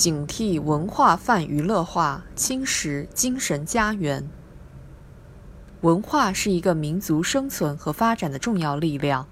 [0.00, 4.26] 警惕文化泛娱乐化，侵蚀精神家园。
[5.82, 9.28] 文化是一个民族生存和发展的重要力量。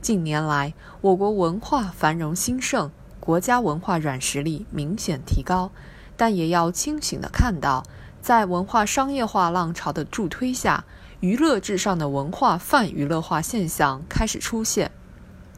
[0.00, 5.72] 近年来，我国文化繁荣兴盛，国家文化软实力明显提高。
[6.16, 7.82] 但也要清醒地看到，
[8.20, 10.84] 在文化商业化浪潮的助推下，
[11.18, 14.92] 娱乐至上的文化泛娱乐化现象开始出现。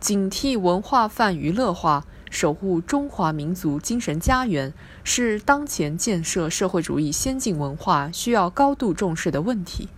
[0.00, 4.74] 警惕文化泛娱乐化，守护中华民族精神家园，
[5.04, 9.88] 是当前建设社会主义先进文化需要高度重视的问题。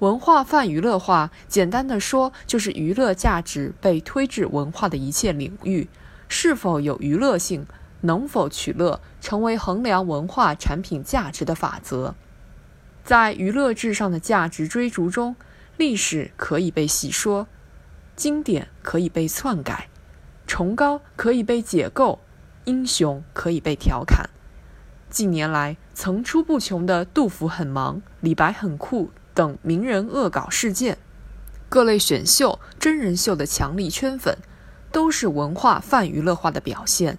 [0.00, 5.88] 文化泛娱乐化，简单的说，就是娱乐价值被推至文化的一切领域，
[6.26, 7.66] 是否有娱乐性，
[8.00, 12.16] 能否取乐，成为衡量文化产品价值的法则。
[13.04, 15.36] 在娱乐至上的价值追逐中，
[15.76, 17.46] 历史可以被细说，
[18.16, 19.88] 经典可以被篡改，
[20.52, 22.18] 崇高可以被解构，
[22.66, 24.28] 英雄可以被调侃。
[25.08, 29.08] 近年来，层出不穷的杜甫很忙，李白很酷。
[29.32, 30.98] 等名人恶搞事件，
[31.70, 34.36] 各类选秀、真人秀的强力圈粉，
[34.90, 37.18] 都是文化泛娱乐化的表现。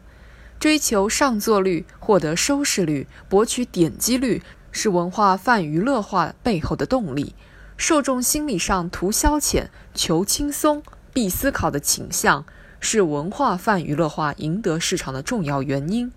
[0.60, 7.34] 追求上座率、获得收视率、博取点击率，是文化泛娱乐化背后的动力。
[7.78, 12.46] 受众心理上图消遣、求轻松、必思考的倾向，
[12.86, 16.12] 是文化泛娱乐化赢得市场的重要原因。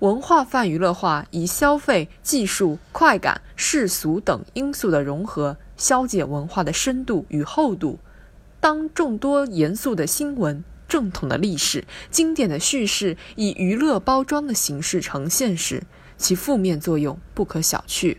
[0.00, 8.00] 文化泛娱乐化以消费、技术、快感、世俗等因素的融合，消解文化的深度与厚度。
[8.58, 15.84] 当众多严肃的新闻、正统的历史、经典的叙事以娱乐包装的形式呈现时，
[16.18, 18.16] 其负面作用不可小觑。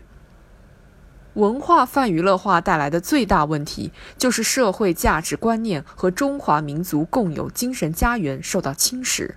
[1.38, 9.30] 文化泛娱乐化带来的最大问题，就是社会价值观念和中华民族共有精神家园受到侵蚀。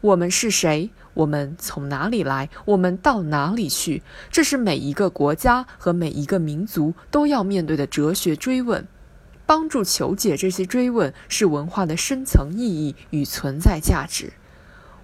[0.00, 0.90] 我们是谁？
[1.14, 2.48] 我们从哪里来？
[2.66, 4.04] 我们到哪里去？
[4.30, 8.86] 这是每一个国家和每一个民族都要面对的哲学追问。
[9.44, 14.34] 帮助求解这些追问，是文化的深层意义与存在价值。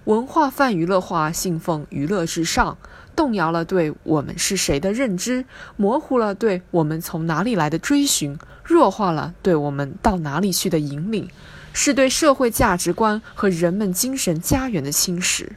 [0.05, 2.77] 文化泛娱乐化，信奉娱乐至上，
[3.15, 5.45] 动摇了对我们是谁的认知，
[5.77, 11.27] 模糊了对我们从哪里来的追寻，弱化了对我们到哪里去的引领。
[11.73, 15.49] 是对社会价值观和人们精神家园的侵蚀。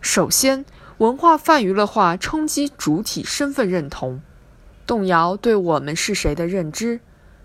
[0.00, 0.64] 首先，
[0.98, 4.22] 文化泛娱乐化冲击主体身份认同，
[4.86, 7.00] 动摇对我们是谁的认知。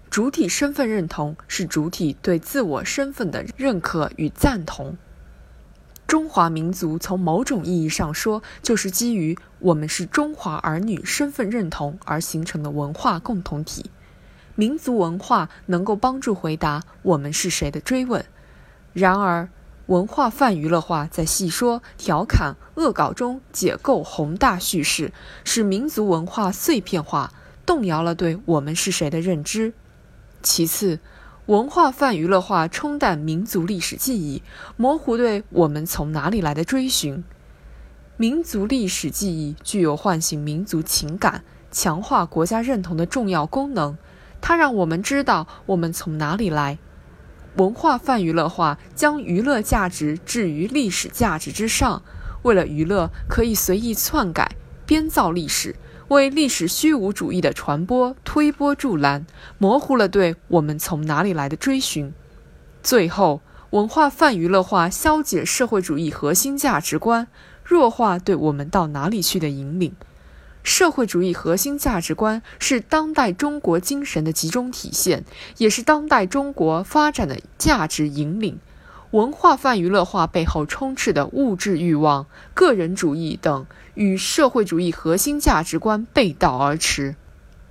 [0.10, 4.96] 主体身份认同是主体对自我身份的认可与赞同。
[6.08, 13.92] 中华民族从某种意义上说，就是基于我们是中华儿女身份认同而形成的文化共同体。
[14.56, 18.26] 民族文化能够帮助回答“我们是谁”的追问。
[18.94, 19.50] 然而，
[19.88, 25.12] 文化泛娱乐化在戏说、调侃、恶搞中解构宏大叙事，
[25.44, 27.34] 使民族文化碎片化，
[27.66, 29.74] 动摇了对我们是谁的认知。
[30.42, 31.00] 其次，
[31.48, 34.44] 文化泛娱乐化冲淡民族历史记忆，
[34.76, 37.24] 模糊对我们从哪里来的追寻。
[38.18, 43.98] 民族历史记忆具有唤醒民族情感、强化国家认同的重要功能。
[44.42, 46.80] 它让我们知道我们从哪里来。
[47.56, 52.04] 文化泛娱乐化将娱乐价值置于历史价值之上，
[52.42, 55.78] 为了娱乐可以随意篡改、编造历史，
[56.10, 59.26] 为历史虚无主义的传播推波助澜，
[59.58, 62.14] 模糊了对我们从哪里来的追寻。
[62.82, 63.42] 最后，
[63.72, 67.28] 文化泛娱乐化消解社会主义核心价值观，
[67.62, 69.94] 弱化对我们到哪里去的引领。
[70.64, 75.26] 社会主义核心价值观是当代中国精神的集中体现，
[75.58, 78.60] 也是当代中国发展的价值引领。
[79.12, 87.16] 文化泛娱乐化背后充斥的物质欲望、个人主义等，与社会主义核心价值观背道而驰，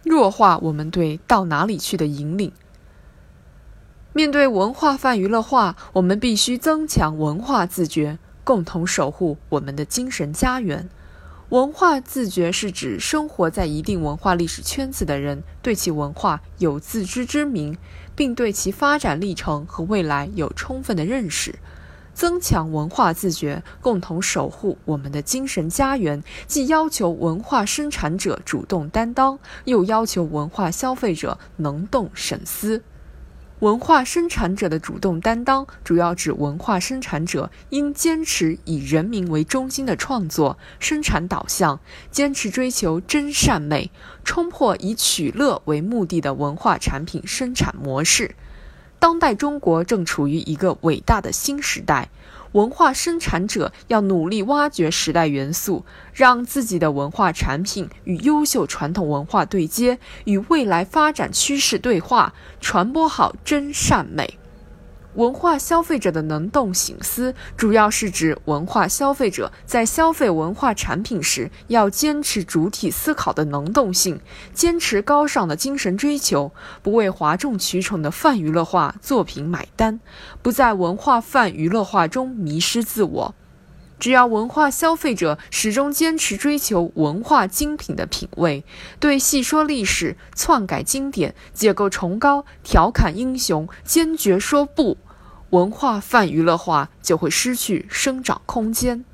[0.02, 2.52] 弱化我们对到哪里去的引领。
[4.14, 10.88] 面对文化泛娱乐化，我们必须增强文化自觉，共同守护我们的精神家园。
[11.50, 17.78] 文化自觉是指生活在一定文化历史圈子的人对其文化有自知之明，
[18.16, 21.54] 并对其发展历程和未来有充分的认识。
[22.12, 32.82] 增强文化自觉，共同守护我们的精神家园，既要求文化生产者主动担当，又要求文化消费者能动审思。
[33.60, 41.80] 文化生产者的主动担当，主要指文化生产者应坚持以人民为中心的创作生产导向，
[42.10, 43.90] 坚持追求真善美，
[44.24, 48.34] 冲破以取乐为目的的文化产品生产模式。
[48.98, 52.10] 当代中国正处于一个伟大的新时代，
[52.56, 64.38] 文化生产者要努力挖掘时代元素，让自己的文化产品与优秀传统文化对接，与未来发展趋势对话，传播好真善美。
[65.16, 74.20] 文化消费者的能动醒思，主要是指文化消费者在消费文化产品时，要坚持主体思考的能动性，
[74.52, 76.52] 坚持高尚的精神追求，
[76.82, 80.00] 不为哗众取宠的泛娱乐化作品买单，
[80.42, 83.34] 不在文化泛娱乐化中迷失自我。
[83.98, 88.62] 只要文化消费者始终坚持追求文化精品的品味，
[89.00, 94.98] 对戏说历史、篡改经典、解构崇高、调侃英雄，坚决说不。
[95.50, 99.04] 文化泛娱乐化就会失去生长空间。